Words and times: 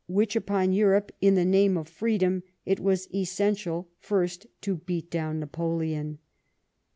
which 0.07 0.35
upon 0.35 0.73
Europe 0.73 1.11
in 1.21 1.35
the 1.35 1.45
name 1.45 1.77
of 1.77 1.87
freedom 1.87 2.41
it 2.65 2.79
was 2.79 3.07
essential 3.13 3.87
first 3.99 4.47
to 4.59 4.77
beat 4.77 5.11
down 5.11 5.39
Napoleon. 5.39 6.17